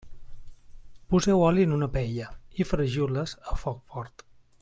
[1.13, 2.31] Poseu oli en una paella
[2.63, 4.27] i fregiu-les a foc fort.